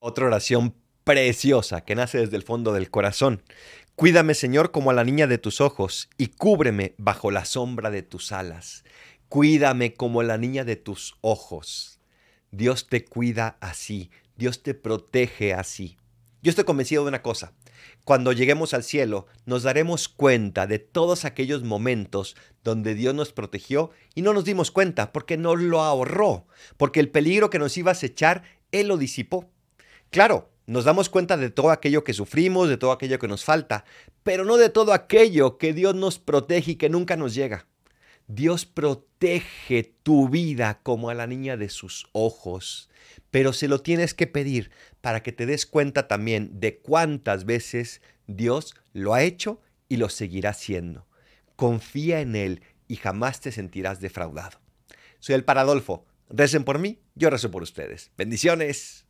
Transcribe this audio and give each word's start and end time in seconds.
Otra 0.00 0.26
oración 0.26 0.76
preciosa 1.02 1.80
que 1.80 1.96
nace 1.96 2.18
desde 2.18 2.36
el 2.36 2.44
fondo 2.44 2.72
del 2.72 2.88
corazón. 2.88 3.42
Cuídame, 3.96 4.34
Señor, 4.34 4.70
como 4.70 4.90
a 4.90 4.94
la 4.94 5.02
niña 5.02 5.26
de 5.26 5.38
tus 5.38 5.60
ojos, 5.60 6.08
y 6.16 6.28
cúbreme 6.28 6.94
bajo 6.98 7.32
la 7.32 7.44
sombra 7.44 7.90
de 7.90 8.02
tus 8.02 8.30
alas. 8.30 8.84
Cuídame 9.28 9.94
como 9.94 10.22
la 10.22 10.38
niña 10.38 10.64
de 10.64 10.76
tus 10.76 11.16
ojos. 11.20 11.98
Dios 12.52 12.86
te 12.86 13.04
cuida 13.04 13.58
así, 13.60 14.12
Dios 14.36 14.62
te 14.62 14.72
protege 14.72 15.52
así. 15.52 15.96
Yo 16.42 16.50
estoy 16.50 16.64
convencido 16.64 17.02
de 17.02 17.08
una 17.08 17.22
cosa. 17.22 17.52
Cuando 18.04 18.30
lleguemos 18.30 18.74
al 18.74 18.84
cielo, 18.84 19.26
nos 19.46 19.64
daremos 19.64 20.08
cuenta 20.08 20.68
de 20.68 20.78
todos 20.78 21.24
aquellos 21.24 21.64
momentos 21.64 22.36
donde 22.62 22.94
Dios 22.94 23.16
nos 23.16 23.32
protegió 23.32 23.90
y 24.14 24.22
no 24.22 24.32
nos 24.32 24.44
dimos 24.44 24.70
cuenta 24.70 25.10
porque 25.10 25.36
nos 25.36 25.58
lo 25.60 25.82
ahorró, 25.82 26.46
porque 26.76 27.00
el 27.00 27.10
peligro 27.10 27.50
que 27.50 27.58
nos 27.58 27.76
iba 27.76 27.90
a 27.90 27.92
acechar, 27.92 28.44
Él 28.70 28.86
lo 28.86 28.96
disipó. 28.96 29.50
Claro, 30.10 30.50
nos 30.66 30.84
damos 30.84 31.08
cuenta 31.08 31.36
de 31.36 31.50
todo 31.50 31.70
aquello 31.70 32.04
que 32.04 32.12
sufrimos, 32.12 32.68
de 32.68 32.76
todo 32.76 32.92
aquello 32.92 33.18
que 33.18 33.28
nos 33.28 33.44
falta, 33.44 33.84
pero 34.22 34.44
no 34.44 34.56
de 34.56 34.70
todo 34.70 34.92
aquello 34.92 35.58
que 35.58 35.72
Dios 35.72 35.94
nos 35.94 36.18
protege 36.18 36.72
y 36.72 36.76
que 36.76 36.88
nunca 36.88 37.16
nos 37.16 37.34
llega. 37.34 37.66
Dios 38.26 38.66
protege 38.66 39.94
tu 40.02 40.28
vida 40.28 40.80
como 40.82 41.08
a 41.08 41.14
la 41.14 41.26
niña 41.26 41.56
de 41.56 41.70
sus 41.70 42.08
ojos, 42.12 42.90
pero 43.30 43.54
se 43.54 43.68
lo 43.68 43.80
tienes 43.80 44.12
que 44.12 44.26
pedir 44.26 44.70
para 45.00 45.22
que 45.22 45.32
te 45.32 45.46
des 45.46 45.64
cuenta 45.64 46.08
también 46.08 46.60
de 46.60 46.78
cuántas 46.78 47.46
veces 47.46 48.02
Dios 48.26 48.74
lo 48.92 49.14
ha 49.14 49.22
hecho 49.22 49.60
y 49.88 49.96
lo 49.96 50.10
seguirá 50.10 50.50
haciendo. 50.50 51.06
Confía 51.56 52.20
en 52.20 52.36
Él 52.36 52.62
y 52.86 52.96
jamás 52.96 53.40
te 53.40 53.52
sentirás 53.52 54.00
defraudado. 54.00 54.60
Soy 55.18 55.34
el 55.34 55.44
Paradolfo. 55.44 56.04
Recen 56.28 56.64
por 56.64 56.78
mí, 56.78 57.00
yo 57.14 57.30
rezo 57.30 57.50
por 57.50 57.62
ustedes. 57.62 58.10
Bendiciones. 58.18 59.07